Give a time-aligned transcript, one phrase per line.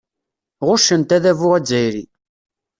[0.67, 2.03] Ɣuccent adabu azzayri.